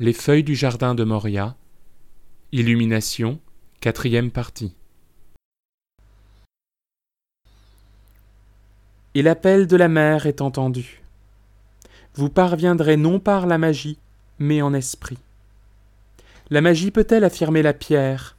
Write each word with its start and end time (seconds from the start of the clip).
les 0.00 0.12
feuilles 0.12 0.44
du 0.44 0.54
jardin 0.54 0.94
de 0.94 1.02
Moria, 1.02 1.56
Illumination, 2.52 3.40
quatrième 3.80 4.30
partie. 4.30 4.72
Et 9.16 9.22
l'appel 9.22 9.66
de 9.66 9.76
la 9.76 9.88
mer 9.88 10.26
est 10.26 10.40
entendu. 10.40 11.02
Vous 12.14 12.30
parviendrez 12.30 12.96
non 12.96 13.18
par 13.18 13.48
la 13.48 13.58
magie, 13.58 13.98
mais 14.38 14.62
en 14.62 14.72
esprit. 14.72 15.18
La 16.48 16.60
magie 16.60 16.92
peut-elle 16.92 17.24
affirmer 17.24 17.62
la 17.62 17.72
pierre? 17.72 18.36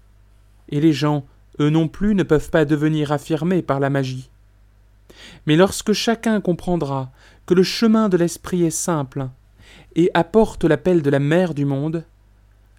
Et 0.69 0.79
les 0.79 0.93
gens, 0.93 1.25
eux 1.59 1.69
non 1.69 1.89
plus, 1.89 2.15
ne 2.15 2.23
peuvent 2.23 2.51
pas 2.51 2.63
devenir 2.63 3.11
affirmés 3.11 3.63
par 3.63 3.81
la 3.81 3.89
magie. 3.89 4.29
Mais 5.45 5.57
lorsque 5.57 5.91
chacun 5.91 6.39
comprendra 6.39 7.11
que 7.45 7.53
le 7.53 7.63
chemin 7.63 8.07
de 8.07 8.15
l'esprit 8.15 8.63
est 8.63 8.69
simple, 8.69 9.27
et 9.95 10.11
apporte 10.13 10.63
l'appel 10.63 11.01
de 11.01 11.09
la 11.09 11.19
mère 11.19 11.53
du 11.53 11.65
monde, 11.65 12.03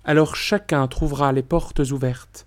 alors 0.05 0.37
chacun 0.37 0.87
trouvera 0.89 1.33
les 1.33 1.43
portes 1.43 1.81
ouvertes. 1.91 2.47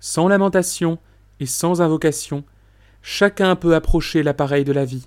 Sans 0.00 0.28
lamentation 0.28 0.98
et 1.40 1.46
sans 1.46 1.80
invocation, 1.80 2.44
chacun 3.02 3.56
peut 3.56 3.74
approcher 3.74 4.22
l'appareil 4.22 4.64
de 4.64 4.72
la 4.72 4.84
vie, 4.84 5.06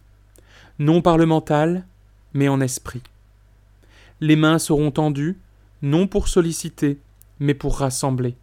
non 0.80 1.02
par 1.02 1.18
le 1.18 1.26
mental, 1.26 1.86
mais 2.34 2.48
en 2.48 2.62
esprit. 2.62 3.04
Les 4.22 4.36
mains 4.36 4.60
seront 4.60 4.92
tendues, 4.92 5.38
non 5.82 6.08
pour 6.08 6.28
solliciter, 6.28 7.00
mais 7.40 7.54
pour 7.54 7.78
rassembler. 7.78 8.36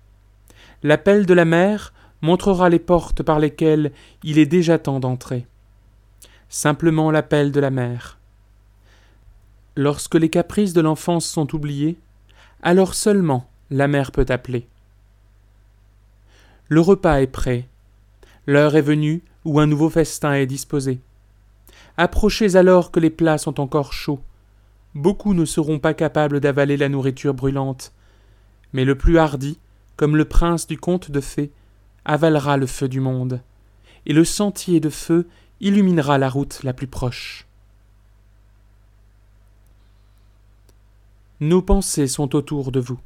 L'appel 0.83 1.27
de 1.27 1.35
la 1.35 1.45
mère 1.45 1.93
montrera 2.21 2.69
les 2.69 2.79
portes 2.79 3.23
par 3.23 3.39
lesquelles 3.39 3.93
il 4.23 4.39
est 4.39 4.47
déjà 4.47 4.79
temps 4.79 5.01
d'entrer. 5.01 5.47
Simplement 6.49 7.11
l'appel 7.11 7.51
de 7.51 7.61
la 7.61 7.71
mère. 7.71 8.19
Lorsque 9.77 10.17
les 10.17 10.29
caprices 10.29 10.75
de 10.75 10.83
l'enfance 10.83 11.25
sont 11.25 11.55
oubliés, 11.55 11.97
alors 12.63 12.95
seulement 12.95 13.49
la 13.71 13.89
mère 13.89 14.13
peut 14.13 14.27
appeler. 14.29 14.67
Le 16.69 16.81
repas 16.81 17.21
est 17.21 17.27
prêt. 17.27 17.67
L'heure 18.47 18.77
est 18.77 18.83
venue 18.83 19.23
où 19.45 19.61
un 19.61 19.67
nouveau 19.67 19.89
festin 19.89 20.35
est 20.35 20.47
disposé. 20.47 21.01
Approchez 21.97 22.57
alors 22.57 22.91
que 22.91 23.01
les 23.01 23.11
plats 23.11 23.39
sont 23.39 23.61
encore 23.61 23.93
chauds. 23.93 24.23
Beaucoup 24.95 25.33
ne 25.33 25.45
seront 25.45 25.79
pas 25.79 25.95
capables 25.95 26.41
d'avaler 26.41 26.77
la 26.77 26.89
nourriture 26.89 27.35
brûlante, 27.35 27.93
mais 28.73 28.85
le 28.85 28.97
plus 28.97 29.19
hardi, 29.19 29.59
comme 29.97 30.17
le 30.17 30.27
prince 30.27 30.67
du 30.67 30.77
conte 30.77 31.11
de 31.11 31.21
fées, 31.21 31.51
avalera 32.05 32.57
le 32.57 32.67
feu 32.67 32.89
du 32.89 33.01
monde, 33.01 33.41
et 34.05 34.13
le 34.13 34.25
sentier 34.25 34.81
de 34.81 34.91
feu 34.91 35.29
illuminera 35.61 36.19
la 36.19 36.29
route 36.29 36.63
la 36.63 36.73
plus 36.73 36.89
proche. 36.89 37.47
Nos 41.43 41.61
pensées 41.61 42.07
sont 42.07 42.37
autour 42.37 42.71
de 42.71 42.79
vous. 42.79 43.01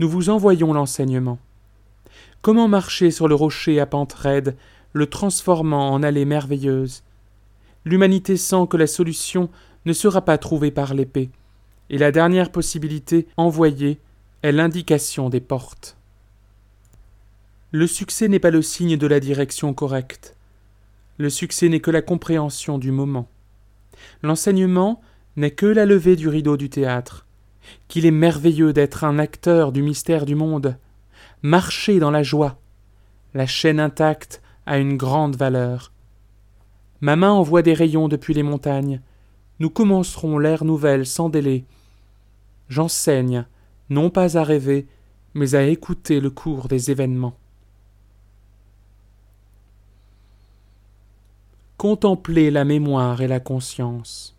Nous 0.00 0.08
vous 0.08 0.28
envoyons 0.28 0.72
l'enseignement. 0.72 1.38
Comment 2.42 2.66
marcher 2.66 3.12
sur 3.12 3.28
le 3.28 3.36
rocher 3.36 3.78
à 3.78 3.86
pente 3.86 4.12
raide, 4.12 4.56
le 4.92 5.06
transformant 5.06 5.92
en 5.92 6.02
allée 6.02 6.24
merveilleuse? 6.24 7.04
L'humanité 7.84 8.36
sent 8.36 8.66
que 8.68 8.76
la 8.76 8.88
solution 8.88 9.50
ne 9.84 9.92
sera 9.92 10.24
pas 10.24 10.36
trouvée 10.36 10.72
par 10.72 10.94
l'épée, 10.94 11.30
et 11.90 11.98
la 11.98 12.10
dernière 12.10 12.50
possibilité 12.50 13.28
envoyée 13.36 14.00
est 14.42 14.50
l'indication 14.50 15.30
des 15.30 15.40
portes. 15.40 15.96
Le 17.70 17.86
succès 17.86 18.26
n'est 18.26 18.40
pas 18.40 18.50
le 18.50 18.62
signe 18.62 18.96
de 18.96 19.06
la 19.06 19.20
direction 19.20 19.72
correcte. 19.74 20.34
Le 21.18 21.30
succès 21.30 21.68
n'est 21.68 21.78
que 21.78 21.92
la 21.92 22.02
compréhension 22.02 22.78
du 22.78 22.90
moment. 22.90 23.28
L'enseignement 24.24 25.00
n'est 25.36 25.52
que 25.52 25.66
la 25.66 25.86
levée 25.86 26.16
du 26.16 26.26
rideau 26.26 26.56
du 26.56 26.68
théâtre 26.68 27.23
qu'il 27.88 28.06
est 28.06 28.10
merveilleux 28.10 28.72
d'être 28.72 29.04
un 29.04 29.18
acteur 29.18 29.72
du 29.72 29.82
mystère 29.82 30.26
du 30.26 30.34
monde, 30.34 30.76
marcher 31.42 31.98
dans 31.98 32.10
la 32.10 32.22
joie. 32.22 32.58
La 33.34 33.46
chaîne 33.46 33.80
intacte 33.80 34.42
a 34.66 34.78
une 34.78 34.96
grande 34.96 35.36
valeur. 35.36 35.92
Ma 37.00 37.16
main 37.16 37.32
envoie 37.32 37.62
des 37.62 37.74
rayons 37.74 38.08
depuis 38.08 38.34
les 38.34 38.42
montagnes. 38.42 39.00
Nous 39.60 39.70
commencerons 39.70 40.38
l'ère 40.38 40.64
nouvelle 40.64 41.06
sans 41.06 41.28
délai. 41.28 41.64
J'enseigne, 42.68 43.44
non 43.90 44.10
pas 44.10 44.38
à 44.38 44.44
rêver, 44.44 44.86
mais 45.34 45.54
à 45.54 45.64
écouter 45.64 46.20
le 46.20 46.30
cours 46.30 46.68
des 46.68 46.90
événements. 46.90 47.36
Contempler 51.76 52.50
la 52.50 52.64
mémoire 52.64 53.20
et 53.20 53.28
la 53.28 53.40
conscience. 53.40 54.34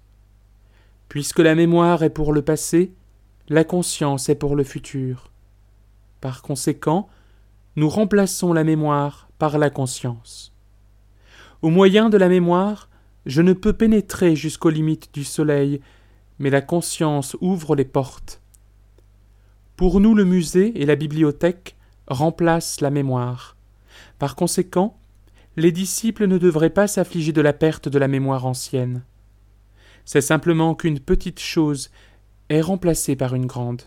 Puisque 1.10 1.40
la 1.40 1.54
mémoire 1.54 2.02
est 2.02 2.10
pour 2.10 2.34
le 2.34 2.42
passé, 2.42 2.92
la 3.50 3.64
conscience 3.64 4.30
est 4.30 4.36
pour 4.36 4.56
le 4.56 4.64
futur. 4.64 5.30
Par 6.20 6.42
conséquent, 6.42 7.08
nous 7.76 7.90
remplaçons 7.90 8.54
la 8.54 8.64
mémoire 8.64 9.30
par 9.38 9.58
la 9.58 9.70
conscience. 9.70 10.52
Au 11.62 11.70
moyen 11.70 12.10
de 12.10 12.18
la 12.18 12.30
mémoire, 12.30 12.90
je 13.26 13.42
ne 13.42 13.54
peux 13.54 13.74
pénétrer 13.74 14.36
jusqu'aux 14.36 14.70
limites 14.70 15.14
du 15.14 15.24
soleil, 15.24 15.82
mais 16.40 16.50
la 16.50 16.62
conscience 16.62 17.38
ouvre 17.42 17.76
les 17.76 17.86
portes. 17.86 18.42
Pour 19.76 20.00
nous, 20.00 20.16
le 20.16 20.26
musée 20.26 20.82
et 20.82 20.86
la 20.86 20.96
bibliothèque 20.96 21.76
remplacent 22.08 22.82
la 22.82 22.90
mémoire. 22.90 23.56
Par 24.20 24.36
conséquent, 24.36 24.98
les 25.58 25.72
disciples 25.72 26.28
ne 26.28 26.38
devraient 26.38 26.70
pas 26.70 26.88
s'affliger 26.88 27.32
de 27.32 27.42
la 27.42 27.54
perte 27.54 27.90
de 27.90 28.00
la 28.00 28.08
mémoire 28.08 28.46
ancienne. 28.46 29.04
C'est 30.04 30.22
simplement 30.22 30.76
qu'une 30.76 31.00
petite 31.00 31.40
chose 31.40 31.90
est 32.50 32.62
remplacée 32.62 33.16
par 33.16 33.36
une 33.36 33.46
grande. 33.46 33.84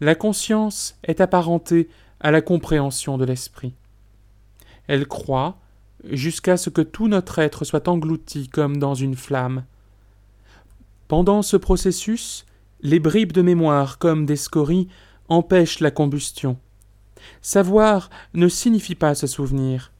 La 0.00 0.14
conscience 0.14 0.98
est 1.04 1.20
apparentée 1.20 1.88
à 2.20 2.30
la 2.30 2.40
compréhension 2.40 3.18
de 3.18 3.24
l'esprit. 3.24 3.74
Elle 4.86 5.06
croit 5.06 5.58
jusqu'à 6.10 6.56
ce 6.56 6.70
que 6.70 6.82
tout 6.82 7.08
notre 7.08 7.38
être 7.38 7.64
soit 7.64 7.88
englouti 7.88 8.48
comme 8.48 8.78
dans 8.78 8.94
une 8.94 9.16
flamme. 9.16 9.64
Pendant 11.08 11.42
ce 11.42 11.56
processus, 11.56 12.44
les 12.80 12.98
bribes 12.98 13.32
de 13.32 13.42
mémoire 13.42 13.98
comme 13.98 14.26
des 14.26 14.36
scories 14.36 14.88
empêchent 15.28 15.80
la 15.80 15.90
combustion. 15.90 16.58
Savoir 17.40 18.10
ne 18.34 18.48
signifie 18.48 18.94
pas 18.94 19.14
se 19.14 19.26
souvenir. 19.26 19.92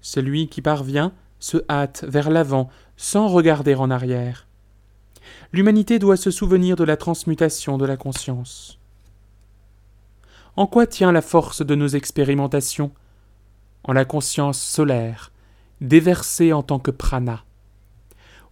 Celui 0.00 0.48
qui 0.48 0.62
parvient 0.62 1.12
se 1.38 1.58
hâte 1.68 2.04
vers 2.08 2.30
l'avant 2.30 2.68
sans 2.96 3.28
regarder 3.28 3.74
en 3.74 3.90
arrière 3.90 4.46
l'humanité 5.52 5.98
doit 5.98 6.16
se 6.16 6.30
souvenir 6.30 6.76
de 6.76 6.84
la 6.84 6.96
transmutation 6.96 7.78
de 7.78 7.86
la 7.86 7.96
conscience. 7.96 8.78
En 10.56 10.66
quoi 10.66 10.86
tient 10.86 11.12
la 11.12 11.22
force 11.22 11.64
de 11.64 11.74
nos 11.74 11.88
expérimentations? 11.88 12.92
En 13.84 13.92
la 13.92 14.04
conscience 14.04 14.60
solaire, 14.60 15.32
déversée 15.80 16.52
en 16.52 16.62
tant 16.62 16.78
que 16.78 16.90
prana. 16.90 17.44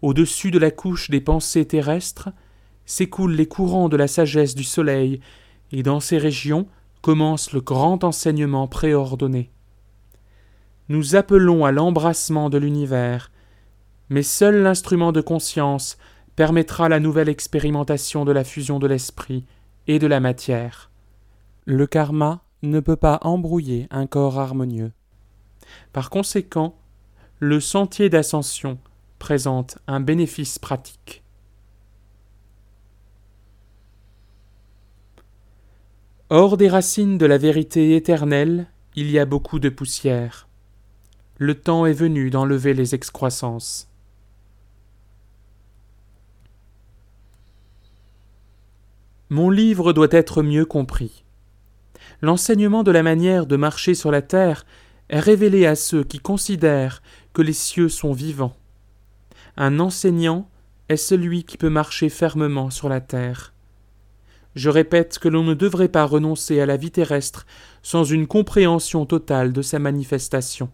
Au-dessus 0.01 0.51
de 0.51 0.59
la 0.59 0.71
couche 0.71 1.11
des 1.11 1.21
pensées 1.21 1.67
terrestres 1.67 2.31
s'écoulent 2.87 3.35
les 3.35 3.47
courants 3.47 3.89
de 3.89 3.97
la 3.97 4.09
sagesse 4.09 4.55
du 4.55 4.65
soleil, 4.65 5.21
et 5.71 5.83
dans 5.83 6.01
ces 6.01 6.19
régions 6.19 6.67
commence 7.03 7.53
le 7.53 7.61
grand 7.61 8.03
enseignement 8.05 8.67
préordonné. 8.67 9.51
Nous 10.89 11.17
appelons 11.17 11.67
à 11.67 11.73
l'embrassement 11.73 12.49
de 12.49 12.57
l'univers, 12.57 13.31
mais 14.09 14.23
seul 14.23 14.63
l'instrument 14.63 15.13
de 15.13 15.21
conscience 15.21 15.99
permettra 16.39 16.89
la 16.89 17.01
nouvelle 17.01 17.29
expérimentation 17.29 18.25
de 18.25 18.31
la 18.31 18.45
fusion 18.45 18.79
de 18.79 18.87
l'esprit 18.87 19.45
et 19.89 19.99
de 19.99 20.07
la 20.07 20.21
matière. 20.21 20.89
Le 21.65 21.85
karma 21.89 22.45
ne 22.63 22.79
peut 22.79 22.95
pas 22.95 23.19
embrouiller 23.23 23.89
un 23.91 24.07
corps 24.07 24.39
harmonieux. 24.39 24.93
Par 25.93 26.11
conséquent, 26.11 26.79
le 27.41 27.59
sentier 27.59 28.09
d'ascension 28.09 28.79
présente 29.19 29.79
un 29.89 29.99
bénéfice 29.99 30.61
pratique. 30.61 31.25
Hors 36.31 36.57
des 36.57 36.69
racines 36.69 37.19
de 37.19 37.27
la 37.27 37.39
vérité 37.39 37.97
éternelle, 37.97 38.69
il 38.95 39.11
y 39.11 39.19
a 39.19 39.25
beaucoup 39.25 39.59
de 39.59 39.71
poussière. 39.71 40.47
Le 41.37 41.57
temps 41.57 41.85
est 41.85 41.93
venu 41.93 42.31
d'enlever 42.31 42.75
les 42.75 42.95
excroissances. 42.95 43.88
Mon 49.31 49.51
livre 49.51 49.93
doit 49.93 50.09
être 50.11 50.43
mieux 50.43 50.65
compris. 50.65 51.25
L'enseignement 52.23 52.83
de 52.83 52.91
la 52.91 53.03
manière 53.03 53.45
de 53.45 53.57
marcher 53.57 53.95
sur 53.95 54.11
la 54.11 54.23
terre 54.23 54.65
est 55.11 55.21
révélé 55.21 55.67
à 55.67 55.75
ceux 55.75 56.03
qui 56.03 56.19
considèrent 56.19 57.03
que 57.35 57.43
les 57.43 57.53
cieux 57.53 57.91
sont 57.91 58.13
vivants. 58.13 58.57
Un 59.59 59.81
enseignant 59.81 60.49
est 60.89 60.97
celui 60.97 61.45
qui 61.45 61.59
peut 61.59 61.69
marcher 61.69 62.09
fermement 62.09 62.71
sur 62.71 62.89
la 62.89 63.03
terre. 63.03 63.53
Je 64.55 64.71
répète 64.71 65.19
que 65.19 65.29
l'on 65.29 65.45
ne 65.45 65.55
devrait 65.55 65.89
pas 65.89 66.05
renoncer 66.05 66.61
à 66.61 66.67
la 66.67 66.79
vie 66.79 66.91
terrestre 66.91 67.47
sans 67.83 68.05
une 68.05 68.27
compréhension 68.27 69.05
totale 69.05 69.53
de 69.53 69.61
sa 69.61 69.79
manifestation. 69.79 70.71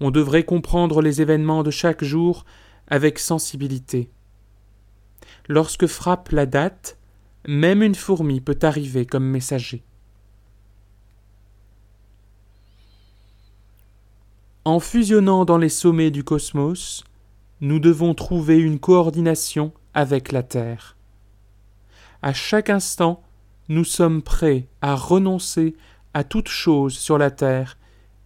On 0.00 0.10
devrait 0.10 0.44
comprendre 0.44 1.02
les 1.02 1.20
événements 1.20 1.62
de 1.62 1.70
chaque 1.70 2.02
jour 2.02 2.46
avec 2.88 3.18
sensibilité. 3.18 4.10
Lorsque 5.46 5.86
frappe 5.86 6.30
la 6.30 6.46
date, 6.46 6.98
même 7.46 7.82
une 7.82 7.94
fourmi 7.94 8.40
peut 8.40 8.58
arriver 8.62 9.06
comme 9.06 9.24
messager. 9.24 9.82
En 14.64 14.80
fusionnant 14.80 15.44
dans 15.44 15.58
les 15.58 15.68
sommets 15.68 16.10
du 16.10 16.24
cosmos, 16.24 17.04
nous 17.60 17.78
devons 17.78 18.14
trouver 18.14 18.58
une 18.58 18.78
coordination 18.78 19.72
avec 19.92 20.32
la 20.32 20.42
Terre. 20.42 20.96
À 22.22 22.32
chaque 22.32 22.70
instant, 22.70 23.22
nous 23.68 23.84
sommes 23.84 24.22
prêts 24.22 24.66
à 24.80 24.94
renoncer 24.94 25.76
à 26.14 26.24
toute 26.24 26.48
chose 26.48 26.96
sur 26.96 27.18
la 27.18 27.30
terre, 27.30 27.76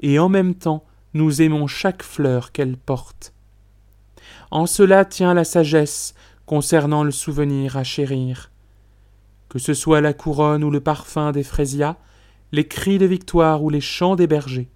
et 0.00 0.19
en 0.19 0.29
même 0.29 0.55
temps 0.55 0.85
nous 1.14 1.43
aimons 1.43 1.67
chaque 1.67 2.03
fleur 2.03 2.53
qu'elle 2.53 2.76
porte. 2.76 3.32
En 4.50 4.67
cela 4.67 5.05
tient 5.05 5.35
la 5.35 5.44
sagesse 5.44 6.14
concernant 6.47 7.03
le 7.03 7.11
souvenir 7.11 7.76
à 7.76 7.85
chérir. 7.85 8.50
Que 9.49 9.59
ce 9.59 9.75
soit 9.75 10.00
la 10.00 10.12
couronne 10.12 10.65
ou 10.65 10.71
le 10.71 10.81
parfum 10.81 11.33
des 11.33 11.43
fraisias, 11.43 11.97
les 12.53 12.67
cris 12.67 12.99
de 12.99 13.06
victoire 13.06 13.62
ou 13.62 13.71
les 13.71 13.81
chants 13.81 14.17
des 14.17 14.27
bergers. 14.27 14.69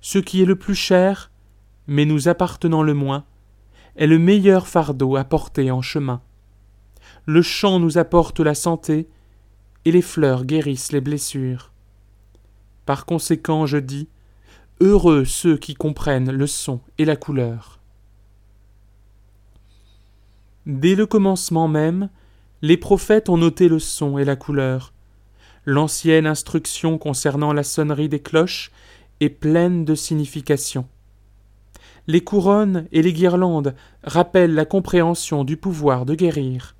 Ce 0.00 0.18
qui 0.18 0.42
est 0.42 0.46
le 0.46 0.56
plus 0.56 0.74
cher, 0.74 1.30
mais 1.86 2.04
nous 2.04 2.28
appartenant 2.28 2.82
le 2.82 2.94
moins, 2.94 3.24
est 3.96 4.06
le 4.06 4.18
meilleur 4.18 4.66
fardeau 4.66 5.16
à 5.16 5.24
porter 5.24 5.70
en 5.70 5.82
chemin. 5.82 6.20
Le 7.26 7.42
chant 7.42 7.78
nous 7.78 7.98
apporte 7.98 8.40
la 8.40 8.54
santé, 8.54 9.08
et 9.84 9.92
les 9.92 10.02
fleurs 10.02 10.44
guérissent 10.44 10.92
les 10.92 11.00
blessures. 11.00 11.70
Par 12.86 13.06
conséquent, 13.06 13.66
je 13.66 13.78
dis 13.78 14.08
Heureux 14.80 15.24
ceux 15.24 15.56
qui 15.56 15.74
comprennent 15.74 16.32
le 16.32 16.46
son 16.46 16.80
et 16.98 17.04
la 17.04 17.16
couleur. 17.16 17.80
Dès 20.66 20.94
le 20.94 21.06
commencement 21.06 21.68
même, 21.68 22.08
les 22.62 22.76
prophètes 22.76 23.28
ont 23.28 23.36
noté 23.36 23.68
le 23.68 23.78
son 23.78 24.18
et 24.18 24.24
la 24.24 24.36
couleur. 24.36 24.92
L'ancienne 25.66 26.26
instruction 26.26 26.98
concernant 26.98 27.52
la 27.52 27.62
sonnerie 27.62 28.08
des 28.08 28.20
cloches 28.20 28.70
est 29.20 29.30
pleine 29.30 29.84
de 29.84 29.94
signification. 29.94 30.86
Les 32.06 32.22
couronnes 32.22 32.86
et 32.92 33.00
les 33.00 33.12
guirlandes 33.12 33.74
rappellent 34.02 34.54
la 34.54 34.66
compréhension 34.66 35.44
du 35.44 35.56
pouvoir 35.56 36.04
de 36.04 36.14
guérir. 36.14 36.74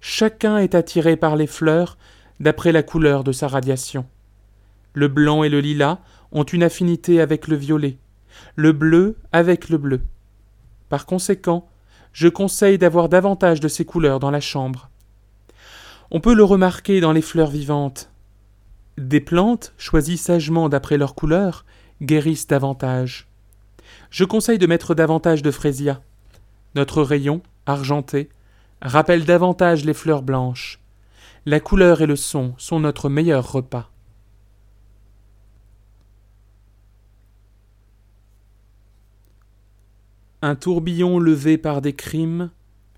Chacun 0.00 0.58
est 0.58 0.74
attiré 0.74 1.16
par 1.16 1.36
les 1.36 1.46
fleurs 1.46 1.98
d'après 2.40 2.72
la 2.72 2.82
couleur 2.82 3.24
de 3.24 3.32
sa 3.32 3.48
radiation. 3.48 4.06
Le 4.92 5.08
blanc 5.08 5.44
et 5.44 5.48
le 5.48 5.60
lilas 5.60 5.98
ont 6.32 6.44
une 6.44 6.62
affinité 6.62 7.20
avec 7.20 7.46
le 7.46 7.56
violet, 7.56 7.96
le 8.56 8.72
bleu 8.72 9.16
avec 9.32 9.68
le 9.68 9.78
bleu. 9.78 10.00
Par 10.88 11.06
conséquent, 11.06 11.68
je 12.12 12.28
conseille 12.28 12.78
d'avoir 12.78 13.08
davantage 13.08 13.60
de 13.60 13.68
ces 13.68 13.84
couleurs 13.84 14.20
dans 14.20 14.30
la 14.30 14.40
chambre. 14.40 14.90
On 16.10 16.20
peut 16.20 16.34
le 16.34 16.44
remarquer 16.44 17.00
dans 17.00 17.12
les 17.12 17.22
fleurs 17.22 17.50
vivantes. 17.50 18.10
Des 18.96 19.20
plantes, 19.20 19.72
choisies 19.76 20.16
sagement 20.16 20.68
d'après 20.68 20.96
leur 20.96 21.14
couleur, 21.14 21.64
guérissent 22.02 22.46
davantage. 22.46 23.28
Je 24.10 24.24
conseille 24.24 24.58
de 24.58 24.66
mettre 24.66 24.94
davantage 24.94 25.42
de 25.42 25.50
fraisias. 25.50 26.00
Notre 26.74 27.02
rayon, 27.02 27.42
argenté, 27.66 28.30
rappelle 28.80 29.24
davantage 29.24 29.84
les 29.84 29.94
fleurs 29.94 30.22
blanches. 30.22 30.80
La 31.46 31.60
couleur 31.60 32.00
et 32.00 32.06
le 32.06 32.16
son 32.16 32.54
sont 32.58 32.80
notre 32.80 33.08
meilleur 33.08 33.52
repas. 33.52 33.90
Un 40.40 40.54
tourbillon 40.54 41.18
levé 41.18 41.58
par 41.58 41.82
des 41.82 41.94
crimes 41.94 42.52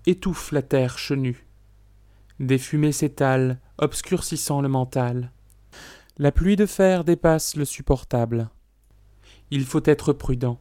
étouffe 0.05 0.51
la 0.51 0.61
terre 0.61 0.99
chenue. 0.99 1.47
Des 2.39 2.59
fumées 2.59 2.91
s'étalent, 2.91 3.57
obscurcissant 3.79 4.61
le 4.61 4.69
mental. 4.69 5.31
La 6.19 6.31
pluie 6.31 6.55
de 6.55 6.67
fer 6.67 7.03
dépasse 7.03 7.55
le 7.55 7.65
supportable. 7.65 8.51
Il 9.49 9.65
faut 9.65 9.81
être 9.85 10.13
prudent. 10.13 10.59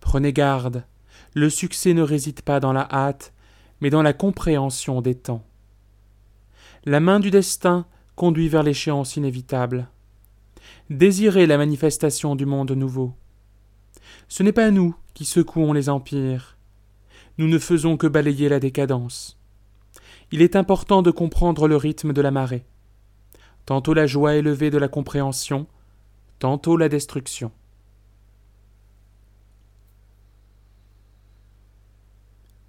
Prenez 0.00 0.34
garde. 0.34 0.84
Le 1.32 1.48
succès 1.48 1.94
ne 1.94 2.02
réside 2.02 2.42
pas 2.42 2.60
dans 2.60 2.74
la 2.74 2.86
hâte, 2.92 3.32
mais 3.80 3.88
dans 3.88 4.02
la 4.02 4.12
compréhension 4.12 5.00
des 5.00 5.14
temps. 5.14 5.46
La 6.84 7.00
main 7.00 7.18
du 7.18 7.30
destin 7.30 7.86
conduit 8.14 8.48
vers 8.48 8.62
l'échéance 8.62 9.16
inévitable. 9.16 9.88
Désirez 10.90 11.46
la 11.46 11.56
manifestation 11.56 12.36
du 12.36 12.44
monde 12.44 12.72
nouveau. 12.72 13.14
Ce 14.28 14.42
n'est 14.42 14.52
pas 14.52 14.70
nous 14.70 14.94
qui 15.14 15.24
secouons 15.24 15.72
les 15.72 15.88
empires. 15.88 16.56
Nous 17.38 17.48
ne 17.48 17.58
faisons 17.58 17.96
que 17.96 18.06
balayer 18.06 18.48
la 18.48 18.60
décadence. 18.60 19.38
Il 20.32 20.42
est 20.42 20.56
important 20.56 21.02
de 21.02 21.10
comprendre 21.10 21.68
le 21.68 21.76
rythme 21.76 22.12
de 22.12 22.20
la 22.20 22.30
marée. 22.30 22.64
Tantôt 23.66 23.94
la 23.94 24.06
joie 24.06 24.34
élevée 24.34 24.70
de 24.70 24.78
la 24.78 24.88
compréhension, 24.88 25.66
tantôt 26.38 26.76
la 26.76 26.88
destruction. 26.88 27.50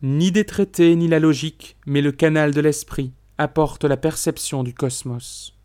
Ni 0.01 0.31
des 0.31 0.45
traités 0.45 0.95
ni 0.95 1.07
la 1.07 1.19
logique, 1.19 1.77
mais 1.86 2.01
le 2.01 2.12
canal 2.12 2.53
de 2.53 2.62
l'esprit 2.62 3.12
apporte 3.38 3.86
la 3.86 3.97
perception 3.97 4.63
du 4.63 4.74
cosmos. 4.74 5.57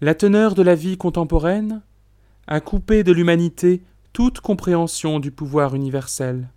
La 0.00 0.14
teneur 0.14 0.54
de 0.54 0.62
la 0.62 0.74
vie 0.74 0.96
contemporaine 0.96 1.82
a 2.46 2.60
coupé 2.60 3.04
de 3.04 3.12
l'humanité 3.12 3.82
toute 4.12 4.40
compréhension 4.40 5.20
du 5.20 5.30
pouvoir 5.30 5.74
universel. 5.74 6.48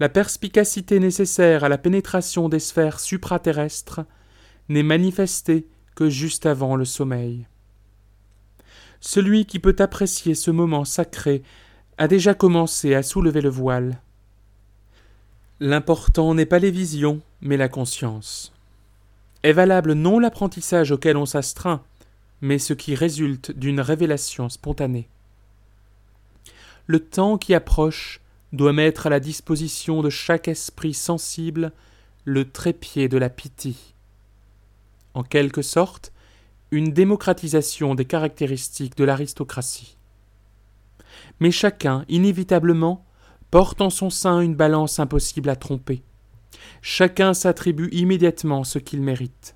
La 0.00 0.08
perspicacité 0.08 1.00
nécessaire 1.00 1.64
à 1.64 1.68
la 1.68 1.78
pénétration 1.78 2.48
des 2.48 2.58
sphères 2.58 3.00
supraterrestres 3.00 4.00
n'est 4.68 4.82
manifestée 4.82 5.66
que 5.94 6.08
juste 6.08 6.46
avant 6.46 6.76
le 6.76 6.84
sommeil. 6.84 7.46
Celui 9.00 9.46
qui 9.46 9.58
peut 9.58 9.76
apprécier 9.78 10.34
ce 10.34 10.50
moment 10.50 10.84
sacré 10.84 11.42
a 11.98 12.08
déjà 12.08 12.34
commencé 12.34 12.94
à 12.94 13.02
soulever 13.02 13.40
le 13.40 13.50
voile. 13.50 14.00
L'important 15.60 16.34
n'est 16.34 16.46
pas 16.46 16.58
les 16.58 16.70
visions, 16.70 17.20
mais 17.40 17.56
la 17.56 17.68
conscience. 17.68 18.52
Est 19.42 19.52
valable 19.52 19.92
non 19.92 20.18
l'apprentissage 20.18 20.90
auquel 20.90 21.16
on 21.16 21.26
s'astreint, 21.26 21.82
mais 22.40 22.58
ce 22.58 22.72
qui 22.72 22.94
résulte 22.94 23.52
d'une 23.52 23.80
révélation 23.80 24.48
spontanée 24.48 25.08
le 26.86 27.00
temps 27.00 27.38
qui 27.38 27.54
approche 27.54 28.20
doit 28.52 28.72
mettre 28.72 29.06
à 29.06 29.10
la 29.10 29.20
disposition 29.20 30.02
de 30.02 30.10
chaque 30.10 30.48
esprit 30.48 30.94
sensible 30.94 31.72
le 32.24 32.50
trépied 32.50 33.08
de 33.08 33.18
la 33.18 33.30
pitié. 33.30 33.74
En 35.14 35.22
quelque 35.22 35.62
sorte, 35.62 36.12
une 36.70 36.92
démocratisation 36.92 37.94
des 37.94 38.04
caractéristiques 38.04 38.96
de 38.96 39.04
l'aristocratie. 39.04 39.96
Mais 41.40 41.50
chacun, 41.50 42.04
inévitablement, 42.08 43.04
porte 43.50 43.80
en 43.80 43.90
son 43.90 44.10
sein 44.10 44.40
une 44.40 44.56
balance 44.56 44.98
impossible 44.98 45.48
à 45.48 45.56
tromper. 45.56 46.02
Chacun 46.82 47.34
s'attribue 47.34 47.88
immédiatement 47.92 48.64
ce 48.64 48.78
qu'il 48.78 49.00
mérite. 49.00 49.54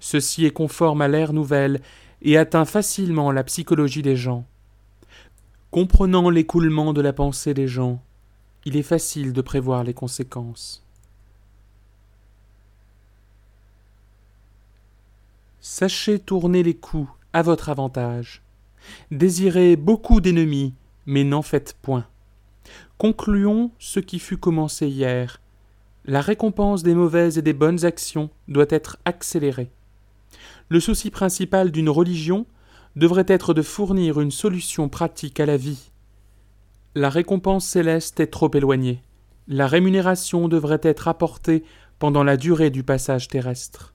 Ceci 0.00 0.44
est 0.44 0.50
conforme 0.50 1.00
à 1.00 1.08
l'ère 1.08 1.32
nouvelle 1.32 1.80
et 2.22 2.36
atteint 2.36 2.64
facilement 2.64 3.30
la 3.30 3.44
psychologie 3.44 4.02
des 4.02 4.16
gens. 4.16 4.44
Comprenant 5.72 6.28
l'écoulement 6.28 6.92
de 6.92 7.00
la 7.00 7.14
pensée 7.14 7.54
des 7.54 7.66
gens, 7.66 8.02
il 8.66 8.76
est 8.76 8.82
facile 8.82 9.32
de 9.32 9.40
prévoir 9.40 9.84
les 9.84 9.94
conséquences. 9.94 10.84
Sachez 15.62 16.18
tourner 16.18 16.62
les 16.62 16.74
coups 16.74 17.08
à 17.32 17.40
votre 17.40 17.70
avantage. 17.70 18.42
Désirez 19.10 19.76
beaucoup 19.76 20.20
d'ennemis, 20.20 20.74
mais 21.06 21.24
n'en 21.24 21.40
faites 21.40 21.74
point. 21.80 22.06
Concluons 22.98 23.70
ce 23.78 23.98
qui 23.98 24.18
fut 24.18 24.36
commencé 24.36 24.88
hier. 24.88 25.40
La 26.04 26.20
récompense 26.20 26.82
des 26.82 26.94
mauvaises 26.94 27.38
et 27.38 27.42
des 27.42 27.54
bonnes 27.54 27.86
actions 27.86 28.28
doit 28.46 28.66
être 28.68 28.98
accélérée. 29.06 29.70
Le 30.68 30.80
souci 30.80 31.10
principal 31.10 31.70
d'une 31.70 31.88
religion 31.88 32.44
devrait 32.96 33.26
être 33.28 33.54
de 33.54 33.62
fournir 33.62 34.20
une 34.20 34.30
solution 34.30 34.88
pratique 34.88 35.40
à 35.40 35.46
la 35.46 35.56
vie. 35.56 35.90
La 36.94 37.08
récompense 37.08 37.64
céleste 37.64 38.20
est 38.20 38.26
trop 38.26 38.50
éloignée. 38.52 39.02
La 39.48 39.66
rémunération 39.66 40.48
devrait 40.48 40.80
être 40.82 41.08
apportée 41.08 41.64
pendant 41.98 42.22
la 42.22 42.36
durée 42.36 42.70
du 42.70 42.82
passage 42.82 43.28
terrestre. 43.28 43.94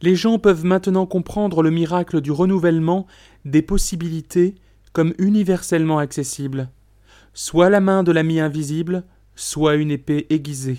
Les 0.00 0.14
gens 0.14 0.38
peuvent 0.38 0.64
maintenant 0.64 1.06
comprendre 1.06 1.62
le 1.62 1.70
miracle 1.70 2.20
du 2.20 2.30
renouvellement 2.30 3.06
des 3.44 3.62
possibilités 3.62 4.54
comme 4.92 5.12
universellement 5.18 5.98
accessible, 5.98 6.70
soit 7.32 7.68
la 7.68 7.80
main 7.80 8.02
de 8.04 8.12
l'ami 8.12 8.38
invisible, 8.38 9.04
soit 9.34 9.74
une 9.74 9.90
épée 9.90 10.26
aiguisée. 10.30 10.78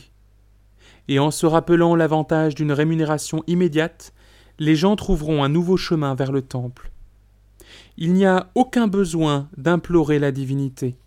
Et 1.07 1.19
en 1.19 1.31
se 1.31 1.45
rappelant 1.45 1.95
l'avantage 1.95 2.55
d'une 2.55 2.71
rémunération 2.71 3.43
immédiate, 3.47 4.13
les 4.57 4.75
gens 4.75 4.95
trouveront 4.95 5.43
un 5.43 5.49
nouveau 5.49 5.75
chemin 5.75 6.15
vers 6.15 6.31
le 6.31 6.41
temple. 6.41 6.91
Il 7.97 8.13
n'y 8.13 8.25
a 8.25 8.51
aucun 8.55 8.87
besoin 8.87 9.49
d'implorer 9.55 10.19
la 10.19 10.31
divinité. 10.31 10.97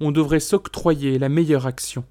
On 0.00 0.10
devrait 0.10 0.40
s'octroyer 0.40 1.18
la 1.18 1.28
meilleure 1.28 1.66
action. 1.66 2.04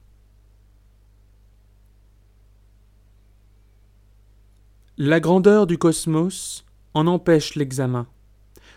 La 4.97 5.19
grandeur 5.19 5.67
du 5.67 5.77
cosmos 5.77 6.65
en 6.95 7.05
empêche 7.05 7.53
l'examen. 7.53 8.07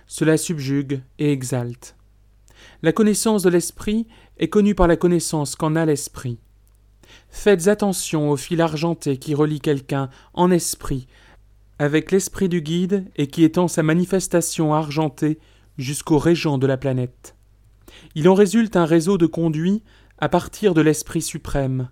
Cela 0.07 0.37
subjugue 0.37 1.03
et 1.19 1.33
exalte. 1.33 1.97
La 2.83 2.93
connaissance 2.93 3.43
de 3.43 3.49
l'esprit 3.49 4.07
est 4.37 4.49
connue 4.49 4.75
par 4.75 4.89
la 4.89 4.97
connaissance 4.97 5.57
qu'en 5.57 5.75
a 5.77 5.87
l'esprit. 5.87 6.39
Faites 7.31 7.69
attention 7.69 8.31
au 8.31 8.37
fil 8.37 8.61
argenté 8.61 9.17
qui 9.17 9.35
relie 9.35 9.61
quelqu'un 9.61 10.11
en 10.35 10.51
esprit 10.51 11.07
avec 11.81 12.13
l'esprit 12.13 12.51
du 12.51 12.61
guide 12.61 13.07
et 13.17 13.27
qui 13.27 13.43
étend 13.43 13.67
sa 13.67 13.83
manifestation 13.83 14.75
argentée 14.75 15.39
jusqu'aux 15.79 16.19
régents 16.19 16.59
de 16.59 16.67
la 16.67 16.77
planète. 16.77 17.37
Il 18.15 18.29
en 18.29 18.35
résulte 18.35 18.77
un 18.77 18.85
réseau 18.85 19.17
de 19.17 19.25
conduits 19.25 19.83
à 20.19 20.29
partir 20.29 20.75
de 20.75 20.83
l'esprit 20.83 21.23
suprême. 21.23 21.89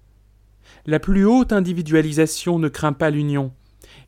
La 0.85 1.01
plus 1.01 1.25
haute 1.25 1.55
individualisation 1.55 2.59
ne 2.59 2.69
craint 2.69 2.93
pas 2.93 3.09
l'union, 3.09 3.55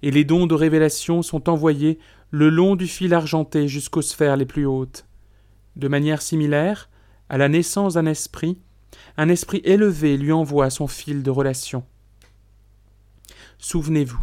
et 0.02 0.10
les 0.10 0.24
dons 0.24 0.46
de 0.46 0.54
révélation 0.54 1.22
sont 1.22 1.48
envoyés 1.48 1.98
le 2.30 2.50
long 2.50 2.76
du 2.76 2.86
fil 2.86 3.14
argenté 3.14 3.66
jusqu'aux 3.66 4.02
sphères 4.02 4.36
les 4.36 4.44
plus 4.44 4.66
hautes. 4.66 5.06
De 5.76 5.88
manière 5.88 6.20
similaire, 6.20 6.90
à 7.30 7.38
la 7.38 7.48
naissance 7.48 7.94
d'un 7.94 8.04
esprit, 8.04 8.58
un 9.16 9.30
esprit 9.30 9.62
élevé 9.64 10.18
lui 10.18 10.32
envoie 10.32 10.68
son 10.68 10.88
fil 10.88 11.22
de 11.22 11.30
relation. 11.30 11.84
Souvenez-vous, 13.58 14.20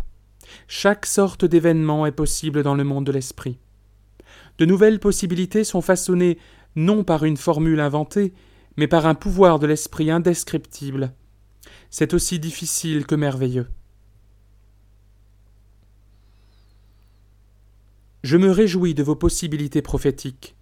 chaque 0.67 1.05
sorte 1.05 1.45
d'événement 1.45 2.05
est 2.05 2.11
possible 2.11 2.63
dans 2.63 2.75
le 2.75 2.83
monde 2.83 3.05
de 3.05 3.11
l'esprit. 3.11 3.59
De 4.57 4.65
nouvelles 4.65 4.99
possibilités 4.99 5.63
sont 5.63 5.81
façonnées 5.81 6.37
non 6.75 7.03
par 7.03 7.23
une 7.23 7.37
formule 7.37 7.79
inventée, 7.79 8.33
mais 8.77 8.87
par 8.87 9.05
un 9.05 9.15
pouvoir 9.15 9.59
de 9.59 9.67
l'esprit 9.67 10.11
indescriptible. 10.11 11.13
C'est 11.89 12.13
aussi 12.13 12.39
difficile 12.39 13.05
que 13.05 13.15
merveilleux. 13.15 13.67
Je 18.23 18.37
me 18.37 18.51
réjouis 18.51 18.93
de 18.93 19.03
vos 19.03 19.15
possibilités 19.15 19.81
prophétiques, 19.81 20.55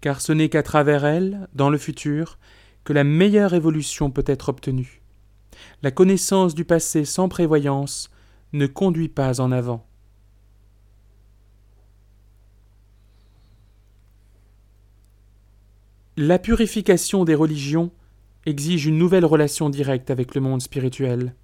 car 0.00 0.20
ce 0.20 0.32
n'est 0.32 0.48
qu'à 0.48 0.62
travers 0.62 1.04
elles, 1.04 1.48
dans 1.54 1.70
le 1.70 1.78
futur, 1.78 2.38
que 2.84 2.92
la 2.92 3.04
meilleure 3.04 3.54
évolution 3.54 4.10
peut 4.10 4.24
être 4.26 4.48
obtenue. 4.48 5.00
La 5.82 5.90
connaissance 5.90 6.54
du 6.54 6.64
passé 6.64 7.04
sans 7.04 7.28
prévoyance 7.28 8.10
ne 8.52 8.66
conduit 8.66 9.08
pas 9.08 9.40
en 9.40 9.52
avant. 9.52 9.86
La 16.16 16.38
purification 16.38 17.24
des 17.24 17.34
religions 17.34 17.90
exige 18.44 18.86
une 18.86 18.98
nouvelle 18.98 19.24
relation 19.24 19.70
directe 19.70 20.10
avec 20.10 20.34
le 20.34 20.40
monde 20.42 20.60
spirituel. 20.60 21.34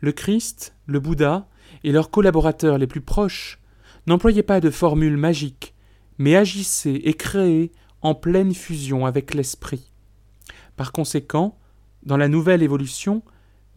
Le 0.00 0.12
Christ, 0.12 0.74
le 0.86 1.00
Bouddha 1.00 1.48
et 1.84 1.92
leurs 1.92 2.10
collaborateurs 2.10 2.76
les 2.76 2.86
plus 2.86 3.00
proches 3.00 3.60
N'employez 4.06 4.42
pas 4.42 4.60
de 4.60 4.70
formules 4.70 5.16
magiques, 5.16 5.74
mais 6.18 6.36
agissez 6.36 7.00
et 7.04 7.14
créez 7.14 7.72
en 8.02 8.14
pleine 8.14 8.54
fusion 8.54 9.06
avec 9.06 9.34
l'esprit. 9.34 9.92
Par 10.76 10.92
conséquent, 10.92 11.58
dans 12.02 12.16
la 12.16 12.28
nouvelle 12.28 12.62
évolution, 12.62 13.22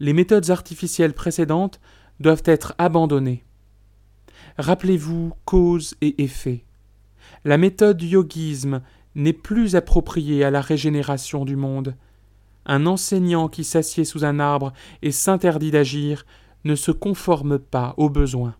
les 0.00 0.12
méthodes 0.12 0.50
artificielles 0.50 1.12
précédentes 1.12 1.80
doivent 2.20 2.42
être 2.44 2.74
abandonnées. 2.78 3.44
Rappelez-vous 4.58 5.32
cause 5.44 5.94
et 6.00 6.22
effet. 6.22 6.64
La 7.44 7.58
méthode 7.58 8.02
yogisme 8.02 8.82
n'est 9.14 9.32
plus 9.32 9.76
appropriée 9.76 10.44
à 10.44 10.50
la 10.50 10.60
régénération 10.60 11.44
du 11.44 11.56
monde. 11.56 11.96
Un 12.66 12.86
enseignant 12.86 13.48
qui 13.48 13.64
s'assied 13.64 14.04
sous 14.04 14.24
un 14.24 14.38
arbre 14.40 14.72
et 15.02 15.12
s'interdit 15.12 15.70
d'agir 15.70 16.24
ne 16.64 16.74
se 16.74 16.90
conforme 16.90 17.58
pas 17.58 17.94
aux 17.96 18.08
besoins. 18.08 18.56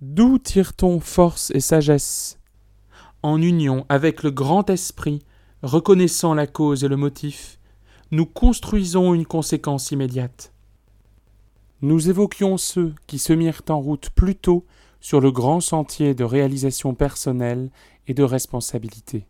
D'où 0.00 0.38
tire-t-on 0.38 1.00
force 1.00 1.50
et 1.54 1.60
sagesse? 1.60 2.38
En 3.22 3.40
union 3.40 3.86
avec 3.88 4.22
le 4.22 4.30
grand 4.30 4.68
esprit, 4.70 5.20
reconnaissant 5.62 6.34
la 6.34 6.46
cause 6.46 6.82
et 6.82 6.88
le 6.88 6.96
motif, 6.96 7.60
nous 8.10 8.26
construisons 8.26 9.14
une 9.14 9.26
conséquence 9.26 9.90
immédiate. 9.92 10.52
Nous 11.82 12.08
évoquions 12.08 12.58
ceux 12.58 12.94
qui 13.08 13.18
se 13.18 13.32
mirent 13.32 13.62
en 13.68 13.80
route 13.80 14.10
plus 14.10 14.36
tôt 14.36 14.64
sur 15.00 15.20
le 15.20 15.32
grand 15.32 15.60
sentier 15.60 16.14
de 16.14 16.22
réalisation 16.22 16.94
personnelle 16.94 17.70
et 18.06 18.14
de 18.14 18.22
responsabilité. 18.22 19.26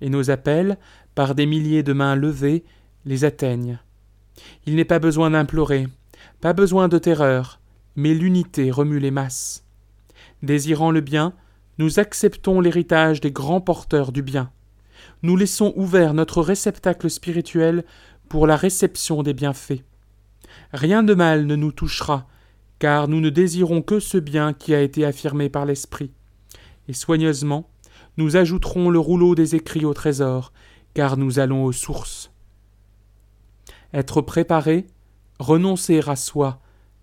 Et 0.00 0.08
nos 0.08 0.30
appels, 0.30 0.78
par 1.16 1.34
des 1.34 1.44
milliers 1.44 1.82
de 1.82 1.92
mains 1.92 2.14
levées, 2.14 2.62
les 3.04 3.24
atteignent. 3.24 3.80
Il 4.64 4.76
n'est 4.76 4.84
pas 4.84 5.00
besoin 5.00 5.30
d'implorer, 5.30 5.88
pas 6.40 6.52
besoin 6.52 6.86
de 6.86 6.98
terreur, 6.98 7.58
mais 7.96 8.14
l'unité 8.14 8.70
remue 8.70 9.00
les 9.00 9.10
masses. 9.10 9.64
Désirant 10.44 10.92
le 10.92 11.00
bien, 11.00 11.34
nous 11.78 11.98
acceptons 11.98 12.60
l'héritage 12.60 13.20
des 13.20 13.32
grands 13.32 13.60
porteurs 13.60 14.12
du 14.12 14.22
bien. 14.22 14.52
Nous 15.22 15.36
laissons 15.36 15.72
ouvert 15.74 16.14
notre 16.14 16.42
réceptacle 16.42 17.10
spirituel 17.10 17.84
pour 18.28 18.46
la 18.46 18.54
réception 18.54 19.24
des 19.24 19.34
bienfaits. 19.34 19.82
Rien 20.72 21.02
de 21.02 21.14
mal 21.14 21.46
ne 21.46 21.56
nous 21.56 21.72
touchera, 21.72 22.26
car 22.78 23.08
nous 23.08 23.20
ne 23.20 23.30
désirons 23.30 23.82
que 23.82 24.00
ce 24.00 24.18
bien 24.18 24.52
qui 24.52 24.74
a 24.74 24.80
été 24.80 25.04
affirmé 25.04 25.48
par 25.48 25.66
l'Esprit. 25.66 26.12
Et 26.88 26.92
soigneusement, 26.92 27.68
nous 28.16 28.36
ajouterons 28.36 28.90
le 28.90 28.98
rouleau 28.98 29.34
des 29.34 29.54
écrits 29.54 29.84
au 29.84 29.94
trésor, 29.94 30.52
car 30.94 31.16
nous 31.16 31.38
allons 31.38 31.64
aux 31.64 31.72
sources. 31.72 32.30
Être 33.94 34.20
préparé, 34.20 34.86
renoncer 35.38 36.00
à 36.06 36.16
soi, 36.16 36.60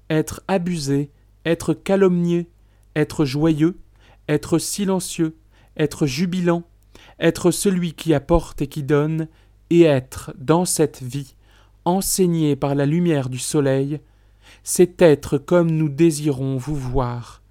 être 0.10 0.42
abusé, 0.48 1.12
être 1.46 1.74
calomnié, 1.74 2.50
être 2.96 3.26
joyeux, 3.26 3.78
être 4.28 4.60
silencieux, 4.60 5.36
être 5.78 6.06
jubilant, 6.06 6.64
être 7.20 7.52
celui 7.52 7.94
qui 7.94 8.14
apporte 8.14 8.62
et 8.62 8.68
qui 8.68 8.84
donne, 8.84 9.28
et 9.70 9.84
être, 9.84 10.34
dans 10.38 10.66
cette 10.66 11.02
vie, 11.02 11.36
enseigné 11.90 12.56
par 12.56 12.76
la 12.76 12.86
lumière 12.86 13.30
du 13.30 13.40
soleil, 13.40 14.00
c'est 14.64 15.02
être 15.02 15.38
comme 15.38 15.72
nous 15.72 15.90
désirons 15.90 16.58
vous 16.58 16.76
voir, 16.76 17.42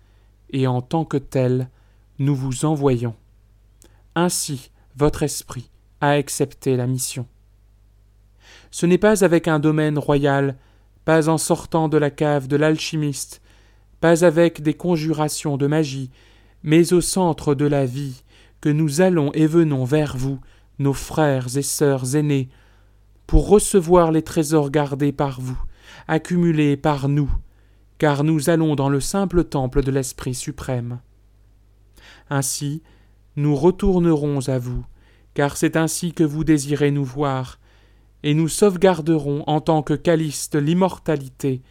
et 0.51 0.67
en 0.67 0.81
tant 0.81 1.05
que 1.05 1.17
tel, 1.17 1.69
nous 2.19 2.35
vous 2.35 2.65
envoyons. 2.65 3.15
Ainsi, 4.15 4.71
votre 4.97 5.23
esprit 5.23 5.71
a 6.01 6.11
accepté 6.11 6.77
la 6.77 6.87
mission. 6.87 7.27
Ce 8.71 8.87
n'est 8.87 8.99
pas 8.99 9.25
avec 9.25 9.49
un 9.49 9.59
domaine 9.59 9.99
royal, 9.99 10.57
pas 11.05 11.29
en 11.29 11.39
sortant 11.39 11.89
de 11.89 11.97
la 11.97 12.11
cave 12.11 12.49
de 12.49 12.57
l'alchimiste, 12.57 13.41
pas 14.01 14.25
avec 14.25 14.63
des 14.63 14.75
conjurations 14.75 15.57
de 15.57 15.67
magie, 15.67 16.11
mais 16.63 16.93
au 16.93 17.01
centre 17.01 17.55
de 17.55 17.65
la 17.65 17.87
vie, 17.87 18.23
que 18.61 18.69
nous 18.69 19.01
allons 19.01 19.33
et 19.33 19.47
venons 19.47 19.85
vers 19.85 20.17
vous, 20.17 20.41
nos 20.79 20.93
frères 20.93 21.57
et 21.57 21.63
sœurs 21.63 22.15
aînés, 22.17 22.49
pour 23.29 23.47
recevoir 23.47 24.11
les 24.11 24.23
trésors 24.23 24.71
gardés 24.71 25.13
par 25.13 25.39
vous, 25.39 25.63
accumulés 26.09 26.79
par 26.79 27.11
nous, 27.11 27.31
car 27.99 28.25
nous 28.25 28.49
allons 28.49 28.75
dans 28.75 28.89
le 28.89 29.01
simple 29.01 29.45
temple 29.45 29.83
de 29.83 29.91
l'Esprit 29.91 30.35
suprême. 30.35 31.01
Ainsi, 32.31 32.83
nous 33.37 33.55
retournerons 33.55 34.49
à 34.49 34.59
vous, 34.59 34.83
car 35.35 35.59
c'est 35.59 35.77
ainsi 35.77 36.15
que 36.15 36.25
vous 36.25 36.43
désirez 36.43 36.91
nous 36.91 37.05
voir, 37.05 37.61
et 38.23 38.33
nous 38.33 38.49
sauvegarderons 38.49 39.45
en 39.47 39.61
tant 39.61 39.83
que 39.83 39.95
calice 39.95 40.49
l'immortalité, 40.55 41.63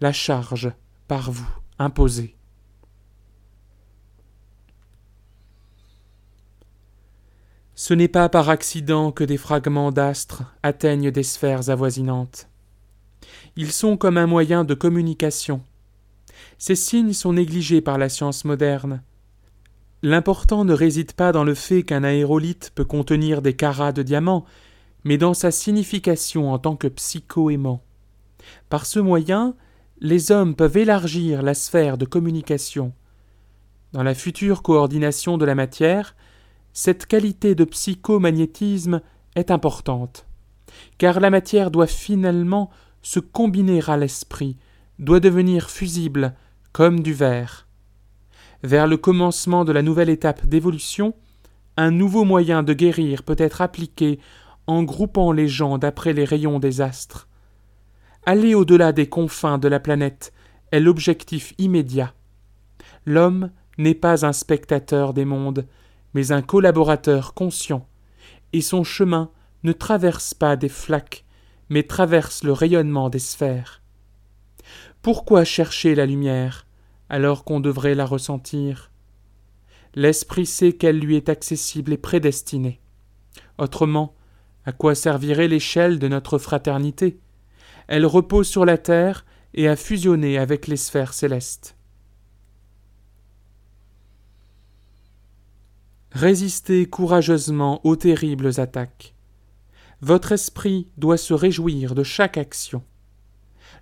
la 0.00 0.12
charge 0.12 0.72
par 1.06 1.30
vous 1.30 1.48
imposée. 1.78 2.37
Ce 7.80 7.94
n'est 7.94 8.08
pas 8.08 8.28
par 8.28 8.48
accident 8.48 9.12
que 9.12 9.22
des 9.22 9.36
fragments 9.36 9.92
d'astres 9.92 10.42
atteignent 10.64 11.12
des 11.12 11.22
sphères 11.22 11.70
avoisinantes. 11.70 12.48
Ils 13.54 13.70
sont 13.70 13.96
comme 13.96 14.16
un 14.16 14.26
moyen 14.26 14.64
de 14.64 14.74
communication. 14.74 15.62
Ces 16.58 16.74
signes 16.74 17.12
sont 17.12 17.34
négligés 17.34 17.80
par 17.80 17.96
la 17.96 18.08
science 18.08 18.44
moderne. 18.44 19.00
L'important 20.02 20.64
ne 20.64 20.72
réside 20.72 21.12
pas 21.12 21.30
dans 21.30 21.44
le 21.44 21.54
fait 21.54 21.84
qu'un 21.84 22.02
aérolite 22.02 22.72
peut 22.74 22.84
contenir 22.84 23.42
des 23.42 23.54
carats 23.54 23.92
de 23.92 24.02
diamants, 24.02 24.44
mais 25.04 25.16
dans 25.16 25.32
sa 25.32 25.52
signification 25.52 26.52
en 26.52 26.58
tant 26.58 26.74
que 26.74 26.88
psycho-aimant. 26.88 27.84
Par 28.70 28.86
ce 28.86 28.98
moyen, 28.98 29.54
les 30.00 30.32
hommes 30.32 30.56
peuvent 30.56 30.78
élargir 30.78 31.42
la 31.42 31.54
sphère 31.54 31.96
de 31.96 32.06
communication. 32.06 32.92
Dans 33.92 34.02
la 34.02 34.16
future 34.16 34.62
coordination 34.62 35.38
de 35.38 35.44
la 35.44 35.54
matière, 35.54 36.16
cette 36.80 37.06
qualité 37.06 37.56
de 37.56 37.64
psychomagnétisme 37.64 39.00
est 39.34 39.50
importante, 39.50 40.28
car 40.96 41.18
la 41.18 41.28
matière 41.28 41.72
doit 41.72 41.88
finalement 41.88 42.70
se 43.02 43.18
combiner 43.18 43.80
à 43.88 43.96
l'esprit, 43.96 44.56
doit 45.00 45.18
devenir 45.18 45.70
fusible 45.70 46.36
comme 46.70 47.00
du 47.00 47.12
verre. 47.12 47.66
Vers 48.62 48.86
le 48.86 48.96
commencement 48.96 49.64
de 49.64 49.72
la 49.72 49.82
nouvelle 49.82 50.08
étape 50.08 50.46
d'évolution, 50.46 51.14
un 51.76 51.90
nouveau 51.90 52.22
moyen 52.22 52.62
de 52.62 52.74
guérir 52.74 53.24
peut 53.24 53.34
être 53.38 53.60
appliqué 53.60 54.20
en 54.68 54.84
groupant 54.84 55.32
les 55.32 55.48
gens 55.48 55.78
d'après 55.78 56.12
les 56.12 56.24
rayons 56.24 56.60
des 56.60 56.80
astres. 56.80 57.26
Aller 58.24 58.54
au-delà 58.54 58.92
des 58.92 59.08
confins 59.08 59.58
de 59.58 59.66
la 59.66 59.80
planète 59.80 60.32
est 60.70 60.78
l'objectif 60.78 61.54
immédiat. 61.58 62.14
L'homme 63.04 63.50
n'est 63.78 63.96
pas 63.96 64.24
un 64.24 64.32
spectateur 64.32 65.12
des 65.12 65.24
mondes, 65.24 65.66
mais 66.14 66.32
un 66.32 66.42
collaborateur 66.42 67.34
conscient, 67.34 67.86
et 68.52 68.60
son 68.60 68.84
chemin 68.84 69.30
ne 69.62 69.72
traverse 69.72 70.34
pas 70.34 70.56
des 70.56 70.68
flaques, 70.68 71.24
mais 71.68 71.82
traverse 71.82 72.44
le 72.44 72.52
rayonnement 72.52 73.10
des 73.10 73.18
sphères. 73.18 73.82
Pourquoi 75.02 75.44
chercher 75.44 75.94
la 75.94 76.06
lumière 76.06 76.66
alors 77.08 77.44
qu'on 77.44 77.60
devrait 77.60 77.94
la 77.94 78.04
ressentir? 78.04 78.90
L'esprit 79.94 80.46
sait 80.46 80.72
qu'elle 80.72 80.98
lui 80.98 81.16
est 81.16 81.28
accessible 81.28 81.92
et 81.92 81.98
prédestinée. 81.98 82.80
Autrement, 83.56 84.14
à 84.66 84.72
quoi 84.72 84.94
servirait 84.94 85.48
l'échelle 85.48 85.98
de 85.98 86.08
notre 86.08 86.38
fraternité? 86.38 87.18
Elle 87.86 88.04
repose 88.04 88.46
sur 88.46 88.66
la 88.66 88.76
terre 88.76 89.24
et 89.54 89.66
a 89.66 89.76
fusionné 89.76 90.36
avec 90.36 90.66
les 90.66 90.76
sphères 90.76 91.14
célestes. 91.14 91.77
Résistez 96.12 96.86
courageusement 96.86 97.80
aux 97.84 97.96
terribles 97.96 98.58
attaques. 98.60 99.14
Votre 100.00 100.32
esprit 100.32 100.88
doit 100.96 101.18
se 101.18 101.34
réjouir 101.34 101.94
de 101.94 102.02
chaque 102.02 102.38
action. 102.38 102.82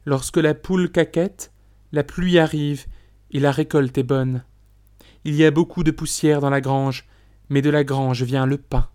Lorsque 0.06 0.38
la 0.38 0.54
poule 0.54 0.90
caquette, 0.90 1.52
la 1.92 2.02
pluie 2.02 2.38
arrive 2.38 2.86
et 3.30 3.38
la 3.38 3.52
récolte 3.52 3.96
est 3.98 4.02
bonne. 4.02 4.44
Il 5.24 5.34
y 5.34 5.44
a 5.44 5.50
beaucoup 5.50 5.84
de 5.84 5.90
poussière 5.90 6.40
dans 6.40 6.50
la 6.50 6.60
grange, 6.60 7.08
mais 7.48 7.62
de 7.62 7.70
la 7.70 7.84
grange 7.84 8.22
vient 8.22 8.46
le 8.46 8.58
pain. 8.58 8.88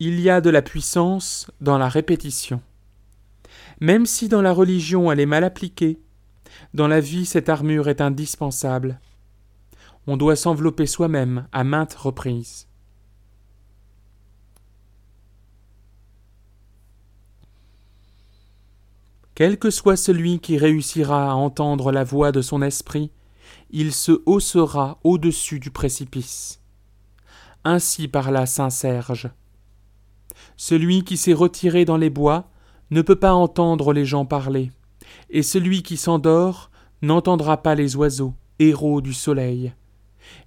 Il 0.00 0.20
y 0.20 0.28
a 0.28 0.40
de 0.40 0.50
la 0.50 0.60
puissance 0.60 1.50
dans 1.60 1.78
la 1.78 1.88
répétition. 1.88 2.60
Même 3.80 4.06
si 4.06 4.28
dans 4.28 4.42
la 4.42 4.52
religion 4.52 5.10
elle 5.10 5.20
est 5.20 5.26
mal 5.26 5.44
appliquée, 5.44 6.00
dans 6.72 6.88
la 6.88 7.00
vie 7.00 7.26
cette 7.26 7.48
armure 7.48 7.88
est 7.88 8.00
indispensable. 8.00 9.00
On 10.06 10.16
doit 10.16 10.36
s'envelopper 10.36 10.86
soi-même 10.86 11.46
à 11.52 11.64
maintes 11.64 11.94
reprises. 11.94 12.68
Quel 19.34 19.58
que 19.58 19.70
soit 19.70 19.96
celui 19.96 20.38
qui 20.38 20.58
réussira 20.58 21.30
à 21.30 21.34
entendre 21.34 21.90
la 21.90 22.04
voix 22.04 22.30
de 22.30 22.40
son 22.40 22.62
esprit, 22.62 23.10
il 23.70 23.92
se 23.92 24.22
haussera 24.26 24.98
au-dessus 25.02 25.58
du 25.58 25.72
précipice. 25.72 26.60
Ainsi 27.64 28.06
parla 28.06 28.46
saint 28.46 28.70
Serge. 28.70 29.30
Celui 30.56 31.02
qui 31.02 31.16
s'est 31.16 31.32
retiré 31.32 31.84
dans 31.84 31.96
les 31.96 32.10
bois 32.10 32.48
ne 32.90 33.02
peut 33.02 33.16
pas 33.16 33.32
entendre 33.32 33.92
les 33.92 34.04
gens 34.04 34.24
parler, 34.24 34.70
et 35.34 35.42
celui 35.42 35.82
qui 35.82 35.96
s'endort 35.96 36.70
n'entendra 37.02 37.60
pas 37.60 37.74
les 37.74 37.96
oiseaux, 37.96 38.34
héros 38.60 39.00
du 39.00 39.12
soleil. 39.12 39.74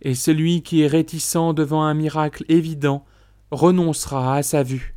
Et 0.02 0.16
celui 0.16 0.64
qui 0.64 0.82
est 0.82 0.88
réticent 0.88 1.54
devant 1.54 1.84
un 1.84 1.94
miracle 1.94 2.46
évident 2.48 3.06
renoncera 3.52 4.38
à 4.38 4.44
sa 4.44 4.64
vue. 4.64 4.96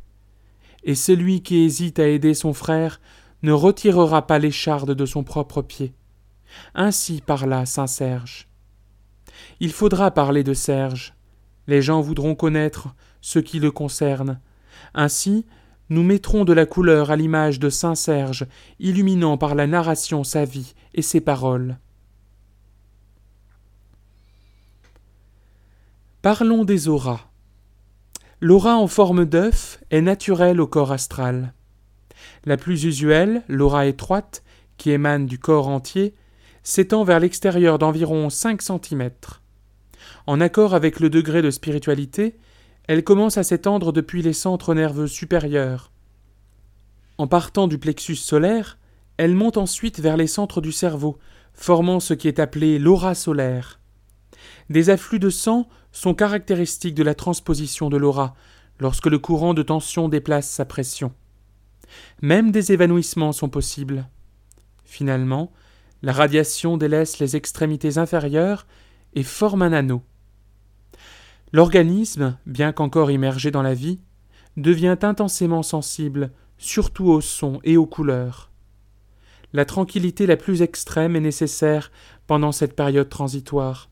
Et 0.83 0.95
celui 0.95 1.43
qui 1.43 1.57
hésite 1.57 1.99
à 1.99 2.07
aider 2.07 2.33
son 2.33 2.53
frère 2.53 3.01
ne 3.43 3.51
retirera 3.51 4.25
pas 4.25 4.39
l'écharde 4.39 4.95
de 4.95 5.05
son 5.05 5.25
propre 5.25 5.61
pied. 5.61 5.93
Ainsi 6.73 7.21
parla 7.21 7.65
saint 7.65 7.85
Serge. 7.85 8.47
Il 9.59 9.73
faudra 9.73 10.09
parler 10.11 10.45
de 10.45 10.53
Serge. 10.53 11.15
Les 11.67 11.81
gens 11.81 11.99
voudront 11.99 12.33
connaître 12.33 12.95
ce 13.19 13.39
qui 13.39 13.59
le 13.59 13.71
concerne. 13.71 14.39
Ainsi, 14.93 15.45
nous 15.91 16.03
mettrons 16.03 16.45
de 16.45 16.53
la 16.53 16.65
couleur 16.65 17.11
à 17.11 17.17
l'image 17.17 17.59
de 17.59 17.69
saint 17.69 17.95
Serge, 17.95 18.47
illuminant 18.79 19.37
par 19.37 19.55
la 19.55 19.67
narration 19.67 20.23
sa 20.23 20.45
vie 20.45 20.73
et 20.93 21.01
ses 21.01 21.19
paroles. 21.19 21.77
Parlons 26.21 26.63
des 26.63 26.87
auras. 26.87 27.27
L'aura 28.39 28.77
en 28.77 28.87
forme 28.87 29.25
d'œuf 29.25 29.83
est 29.91 29.99
naturelle 29.99 30.61
au 30.61 30.67
corps 30.67 30.93
astral. 30.93 31.53
La 32.45 32.55
plus 32.55 32.85
usuelle, 32.85 33.43
l'aura 33.49 33.85
étroite, 33.85 34.43
qui 34.77 34.91
émane 34.91 35.25
du 35.25 35.39
corps 35.39 35.67
entier, 35.67 36.15
s'étend 36.63 37.03
vers 37.03 37.19
l'extérieur 37.19 37.79
d'environ 37.79 38.29
5 38.29 38.61
cm. 38.61 39.09
En 40.25 40.39
accord 40.39 40.73
avec 40.73 41.01
le 41.01 41.09
degré 41.09 41.41
de 41.41 41.51
spiritualité, 41.51 42.37
elle 42.87 43.03
commence 43.03 43.37
à 43.37 43.43
s'étendre 43.43 43.93
depuis 43.93 44.21
les 44.21 44.33
centres 44.33 44.73
nerveux 44.73 45.07
supérieurs. 45.07 45.91
En 47.17 47.27
partant 47.27 47.67
du 47.67 47.77
plexus 47.77 48.15
solaire, 48.15 48.77
elle 49.17 49.35
monte 49.35 49.57
ensuite 49.57 49.99
vers 49.99 50.17
les 50.17 50.27
centres 50.27 50.61
du 50.61 50.71
cerveau, 50.71 51.19
formant 51.53 51.99
ce 51.99 52.13
qui 52.13 52.27
est 52.27 52.39
appelé 52.39 52.79
l'aura 52.79 53.13
solaire. 53.13 53.79
Des 54.69 54.89
afflux 54.89 55.19
de 55.19 55.29
sang 55.29 55.67
sont 55.91 56.13
caractéristiques 56.13 56.95
de 56.95 57.03
la 57.03 57.13
transposition 57.13 57.89
de 57.89 57.97
l'aura, 57.97 58.33
lorsque 58.79 59.07
le 59.07 59.19
courant 59.19 59.53
de 59.53 59.61
tension 59.61 60.09
déplace 60.09 60.49
sa 60.49 60.65
pression. 60.65 61.13
Même 62.21 62.51
des 62.51 62.71
évanouissements 62.71 63.33
sont 63.33 63.49
possibles. 63.49 64.07
Finalement, 64.85 65.51
la 66.01 66.13
radiation 66.13 66.77
délaisse 66.77 67.19
les 67.19 67.35
extrémités 67.35 67.97
inférieures 67.97 68.65
et 69.13 69.23
forme 69.23 69.61
un 69.61 69.73
anneau. 69.73 70.01
L'organisme, 71.53 72.37
bien 72.45 72.71
qu'encore 72.71 73.11
immergé 73.11 73.51
dans 73.51 73.61
la 73.61 73.73
vie, 73.73 73.99
devient 74.57 74.97
intensément 75.01 75.63
sensible, 75.63 76.31
surtout 76.57 77.07
aux 77.07 77.21
sons 77.21 77.59
et 77.63 77.77
aux 77.77 77.85
couleurs. 77.85 78.51
La 79.53 79.65
tranquillité 79.65 80.25
la 80.25 80.37
plus 80.37 80.61
extrême 80.61 81.15
est 81.15 81.21
nécessaire 81.21 81.91
pendant 82.25 82.53
cette 82.53 82.75
période 82.75 83.09
transitoire. 83.09 83.89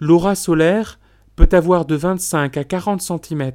L'aura 0.00 0.34
solaire 0.34 0.98
peut 1.36 1.48
avoir 1.52 1.84
de 1.84 1.94
25 1.94 2.56
à 2.56 2.64
40 2.64 3.00
cm 3.00 3.52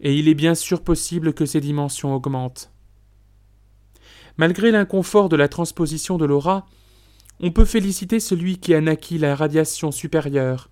et 0.00 0.14
il 0.14 0.28
est 0.28 0.34
bien 0.34 0.54
sûr 0.54 0.82
possible 0.82 1.32
que 1.32 1.46
ces 1.46 1.60
dimensions 1.60 2.14
augmentent. 2.14 2.72
Malgré 4.36 4.70
l'inconfort 4.70 5.28
de 5.28 5.36
la 5.36 5.48
transposition 5.48 6.16
de 6.16 6.24
l'aura, 6.24 6.66
on 7.40 7.52
peut 7.52 7.64
féliciter 7.64 8.20
celui 8.20 8.58
qui 8.58 8.74
a 8.74 8.80
naquit 8.80 9.18
la 9.18 9.34
radiation 9.34 9.92
supérieure. 9.92 10.70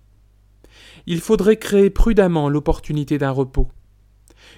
Il 1.11 1.21
faudrait 1.21 1.57
créer 1.57 1.89
prudemment 1.89 2.49
l'opportunité 2.49 3.17
d'un 3.17 3.31
repos. 3.31 3.67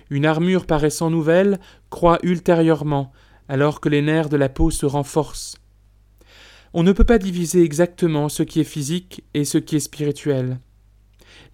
Une 0.09 0.25
armure 0.25 0.65
paraissant 0.65 1.09
nouvelle 1.09 1.61
croît 1.89 2.19
ultérieurement, 2.23 3.13
alors 3.47 3.79
que 3.79 3.87
les 3.87 4.01
nerfs 4.01 4.27
de 4.27 4.35
la 4.35 4.49
peau 4.49 4.69
se 4.69 4.85
renforcent. 4.85 5.55
On 6.73 6.83
ne 6.83 6.91
peut 6.91 7.05
pas 7.05 7.19
diviser 7.19 7.63
exactement 7.63 8.27
ce 8.27 8.43
qui 8.43 8.59
est 8.59 8.65
physique 8.65 9.23
et 9.33 9.45
ce 9.45 9.57
qui 9.57 9.77
est 9.77 9.79
spirituel. 9.79 10.59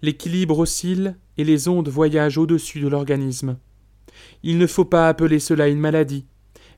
L'équilibre 0.02 0.58
oscille 0.58 1.16
et 1.36 1.44
les 1.44 1.68
ondes 1.68 1.88
voyagent 1.88 2.38
au-dessus 2.38 2.80
de 2.80 2.88
l'organisme. 2.88 3.56
Il 4.42 4.58
ne 4.58 4.66
faut 4.66 4.84
pas 4.84 5.08
appeler 5.08 5.38
cela 5.38 5.68
une 5.68 5.78
maladie, 5.78 6.26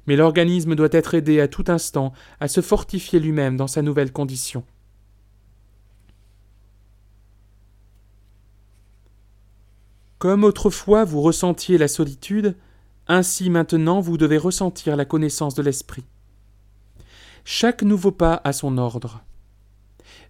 mais 0.06 0.16
l'organisme 0.16 0.74
doit 0.74 0.88
être 0.92 1.14
aidé 1.14 1.40
à 1.40 1.48
tout 1.48 1.64
instant 1.68 2.12
à 2.38 2.48
se 2.48 2.61
fortifier 2.61 3.18
lui-même 3.18 3.56
dans 3.56 3.66
sa 3.66 3.80
nouvelle 3.80 4.12
condition. 4.12 4.62
Comme 10.20 10.44
autrefois 10.44 11.04
vous 11.04 11.22
ressentiez 11.22 11.78
la 11.78 11.88
solitude, 11.88 12.54
ainsi 13.09 13.48
maintenant 13.48 14.00
vous 14.00 14.18
devez 14.18 14.37
ressentir 14.37 14.94
la 14.94 15.06
connaissance 15.06 15.54
de 15.54 15.62
l'esprit. 15.62 16.04
Chaque 17.46 17.83
nouveau 17.83 18.12
pas 18.12 18.38
a 18.44 18.52
son 18.52 18.76
ordre. 18.76 19.24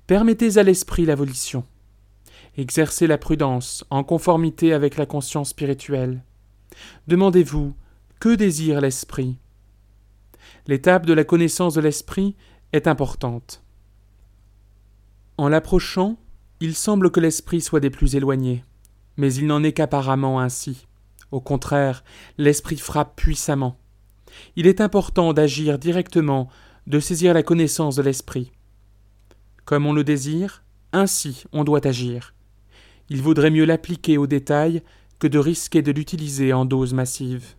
Permettez 0.07 0.59
à 0.59 0.62
l'esprit 0.62 1.07
la 1.07 1.16
volition. 1.16 1.64
Exercez 2.57 3.09
la 3.09 3.18
prudence 3.18 3.85
en 3.90 4.05
conformité 4.05 4.72
avec 4.72 4.96
la 4.96 5.07
conscience 5.07 5.48
spirituelle. 5.48 6.22
Demandez-vous 7.09 7.74
que 8.20 8.37
désire 8.37 8.81
l'esprit? 8.81 9.38
L'étape 10.68 11.05
de 11.05 11.14
la 11.14 11.24
connaissance 11.24 11.74
de 11.74 11.81
l'esprit 11.81 12.37
est 12.72 12.87
importante. 12.87 13.64
En 15.37 15.48
l'approchant, 15.48 16.16
il 16.61 16.76
semble 16.76 17.11
que 17.11 17.18
l'esprit 17.18 17.61
soit 17.61 17.81
des 17.81 17.90
plus 17.90 18.14
éloignés, 18.14 18.62
Mais 19.20 19.35
il 19.35 19.46
n'en 19.46 19.62
est 19.62 19.74
qu'apparemment 19.74 20.40
ainsi. 20.40 20.87
Au 21.30 21.42
contraire, 21.42 22.04
l'esprit 22.38 22.78
frappe 22.78 23.16
puissamment. 23.16 23.76
Il 24.56 24.66
est 24.66 24.80
important 24.80 25.35
d'agir 25.35 25.78
directement, 25.78 26.48
de 26.87 27.00
saisir 27.00 27.35
la 27.35 27.42
connaissance 27.42 27.96
de 27.96 28.02
l'esprit. 28.02 28.50
Comme 29.66 29.85
on 29.85 29.92
le 29.92 30.04
désire, 30.04 30.64
ainsi 30.94 31.44
on 31.52 31.64
doit 31.64 31.87
agir. 31.87 32.33
Il 33.11 33.20
vaudrait 33.20 33.50
mieux 33.50 33.66
l'appliquer 33.66 34.16
au 34.16 34.26
détail 34.26 34.83
que 35.18 35.26
de 35.26 35.38
risquer 35.38 35.83
de 35.83 35.92
l'utiliser 35.92 36.54
en 36.54 36.64
dose 36.64 36.94
massive. 36.94 37.56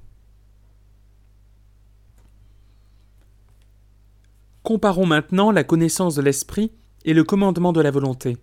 Comparons 4.64 5.06
maintenant 5.06 5.52
la 5.52 5.64
connaissance 5.64 6.16
de 6.16 6.24
l'esprit 6.24 6.72
et 7.06 7.14
le 7.14 7.24
commandement 7.24 7.72
de 7.72 7.82
la 7.82 7.92
volonté. 7.92 8.40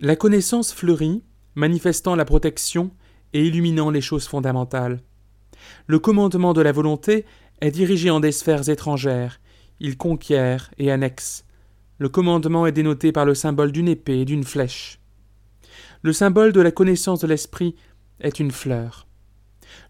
La 0.00 0.14
connaissance 0.14 0.72
fleurit, 0.72 1.24
manifestant 1.56 2.14
la 2.14 2.24
protection 2.24 2.92
et 3.32 3.44
illuminant 3.44 3.90
les 3.90 4.00
choses 4.00 4.28
fondamentales. 4.28 5.00
Le 5.88 5.98
commandement 5.98 6.52
de 6.52 6.60
la 6.60 6.70
volonté 6.70 7.24
est 7.60 7.72
dirigé 7.72 8.08
en 8.08 8.20
des 8.20 8.30
sphères 8.30 8.68
étrangères, 8.68 9.40
il 9.80 9.96
conquiert 9.96 10.70
et 10.78 10.92
annexe. 10.92 11.44
Le 11.98 12.08
commandement 12.08 12.64
est 12.64 12.72
dénoté 12.72 13.10
par 13.10 13.24
le 13.24 13.34
symbole 13.34 13.72
d'une 13.72 13.88
épée 13.88 14.20
et 14.20 14.24
d'une 14.24 14.44
flèche. 14.44 15.00
Le 16.02 16.12
symbole 16.12 16.52
de 16.52 16.60
la 16.60 16.70
connaissance 16.70 17.18
de 17.18 17.26
l'esprit 17.26 17.74
est 18.20 18.38
une 18.38 18.52
fleur. 18.52 19.08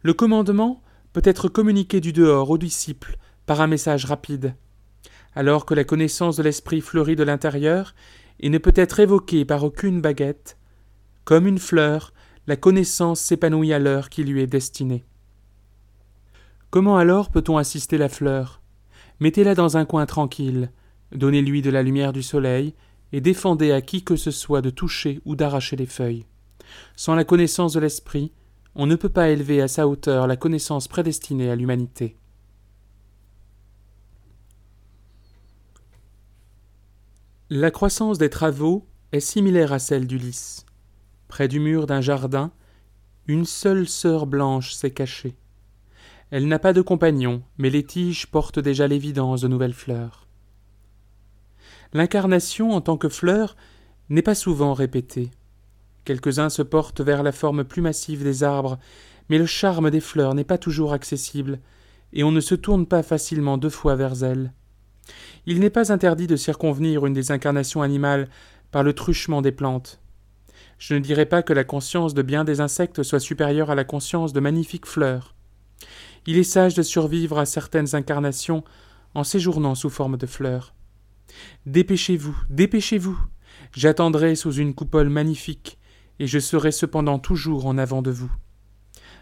Le 0.00 0.14
commandement 0.14 0.82
peut 1.12 1.20
être 1.22 1.48
communiqué 1.48 2.00
du 2.00 2.14
dehors 2.14 2.48
aux 2.48 2.56
disciples 2.56 3.18
par 3.44 3.60
un 3.60 3.66
message 3.66 4.06
rapide, 4.06 4.54
alors 5.34 5.66
que 5.66 5.74
la 5.74 5.84
connaissance 5.84 6.38
de 6.38 6.42
l'esprit 6.42 6.80
fleurit 6.80 7.14
de 7.14 7.24
l'intérieur 7.24 7.94
et 8.40 8.50
ne 8.50 8.58
peut 8.58 8.72
être 8.74 9.00
évoquée 9.00 9.44
par 9.44 9.64
aucune 9.64 10.00
baguette. 10.00 10.56
Comme 11.24 11.46
une 11.46 11.58
fleur, 11.58 12.12
la 12.46 12.56
connaissance 12.56 13.20
s'épanouit 13.20 13.72
à 13.72 13.78
l'heure 13.78 14.08
qui 14.08 14.24
lui 14.24 14.42
est 14.42 14.46
destinée. 14.46 15.04
Comment 16.70 16.96
alors 16.96 17.30
peut-on 17.30 17.56
assister 17.56 17.98
la 17.98 18.08
fleur? 18.08 18.60
Mettez-la 19.20 19.54
dans 19.54 19.76
un 19.76 19.84
coin 19.84 20.06
tranquille, 20.06 20.70
donnez-lui 21.12 21.62
de 21.62 21.70
la 21.70 21.82
lumière 21.82 22.12
du 22.12 22.22
soleil, 22.22 22.74
et 23.12 23.20
défendez 23.20 23.72
à 23.72 23.80
qui 23.80 24.04
que 24.04 24.16
ce 24.16 24.30
soit 24.30 24.62
de 24.62 24.70
toucher 24.70 25.20
ou 25.24 25.34
d'arracher 25.34 25.76
les 25.76 25.86
feuilles. 25.86 26.26
Sans 26.96 27.14
la 27.14 27.24
connaissance 27.24 27.72
de 27.72 27.80
l'esprit, 27.80 28.32
on 28.74 28.86
ne 28.86 28.96
peut 28.96 29.08
pas 29.08 29.30
élever 29.30 29.60
à 29.60 29.68
sa 29.68 29.88
hauteur 29.88 30.26
la 30.26 30.36
connaissance 30.36 30.88
prédestinée 30.88 31.50
à 31.50 31.56
l'humanité. 31.56 32.16
La 37.50 37.70
croissance 37.70 38.18
des 38.18 38.28
travaux 38.28 38.86
est 39.12 39.20
similaire 39.20 39.72
à 39.72 39.78
celle 39.78 40.06
du 40.06 40.18
lys. 40.18 40.66
Près 41.28 41.48
du 41.48 41.60
mur 41.60 41.86
d'un 41.86 42.02
jardin, 42.02 42.52
une 43.26 43.46
seule 43.46 43.88
sœur 43.88 44.26
blanche 44.26 44.74
s'est 44.74 44.90
cachée. 44.90 45.34
Elle 46.30 46.46
n'a 46.46 46.58
pas 46.58 46.74
de 46.74 46.82
compagnon, 46.82 47.42
mais 47.56 47.70
les 47.70 47.84
tiges 47.84 48.26
portent 48.26 48.58
déjà 48.58 48.86
l'évidence 48.86 49.40
de 49.40 49.48
nouvelles 49.48 49.72
fleurs. 49.72 50.28
L'incarnation 51.94 52.72
en 52.72 52.82
tant 52.82 52.98
que 52.98 53.08
fleur 53.08 53.56
n'est 54.10 54.20
pas 54.20 54.34
souvent 54.34 54.74
répétée. 54.74 55.30
Quelques-uns 56.04 56.50
se 56.50 56.60
portent 56.60 57.00
vers 57.00 57.22
la 57.22 57.32
forme 57.32 57.64
plus 57.64 57.80
massive 57.80 58.24
des 58.24 58.44
arbres, 58.44 58.78
mais 59.30 59.38
le 59.38 59.46
charme 59.46 59.90
des 59.90 60.00
fleurs 60.00 60.34
n'est 60.34 60.44
pas 60.44 60.58
toujours 60.58 60.92
accessible, 60.92 61.60
et 62.12 62.24
on 62.24 62.30
ne 62.30 62.40
se 62.40 62.54
tourne 62.54 62.84
pas 62.84 63.02
facilement 63.02 63.56
deux 63.56 63.70
fois 63.70 63.96
vers 63.96 64.22
elles. 64.22 64.52
Il 65.50 65.60
n'est 65.60 65.70
pas 65.70 65.94
interdit 65.94 66.26
de 66.26 66.36
circonvenir 66.36 67.06
une 67.06 67.14
des 67.14 67.32
incarnations 67.32 67.80
animales 67.80 68.28
par 68.70 68.82
le 68.82 68.92
truchement 68.92 69.40
des 69.40 69.50
plantes. 69.50 69.98
Je 70.78 70.92
ne 70.92 70.98
dirais 70.98 71.24
pas 71.24 71.42
que 71.42 71.54
la 71.54 71.64
conscience 71.64 72.12
de 72.12 72.20
bien 72.20 72.44
des 72.44 72.60
insectes 72.60 73.02
soit 73.02 73.18
supérieure 73.18 73.70
à 73.70 73.74
la 73.74 73.84
conscience 73.84 74.34
de 74.34 74.40
magnifiques 74.40 74.84
fleurs. 74.84 75.34
Il 76.26 76.36
est 76.36 76.42
sage 76.42 76.74
de 76.74 76.82
survivre 76.82 77.38
à 77.38 77.46
certaines 77.46 77.94
incarnations 77.94 78.62
en 79.14 79.24
séjournant 79.24 79.74
sous 79.74 79.88
forme 79.88 80.18
de 80.18 80.26
fleurs. 80.26 80.74
Dépêchez-vous, 81.64 82.36
dépêchez-vous. 82.50 83.18
J'attendrai 83.72 84.36
sous 84.36 84.52
une 84.52 84.74
coupole 84.74 85.08
magnifique, 85.08 85.78
et 86.18 86.26
je 86.26 86.40
serai 86.40 86.72
cependant 86.72 87.18
toujours 87.18 87.64
en 87.64 87.78
avant 87.78 88.02
de 88.02 88.10
vous. 88.10 88.30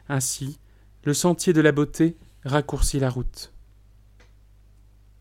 Ainsi, 0.09 0.59
le 1.05 1.15
sentier 1.15 1.53
de 1.53 1.61
la 1.61 1.71
beauté 1.71 2.17
raccourcit 2.45 2.99
la 2.99 3.11
route. 3.11 3.53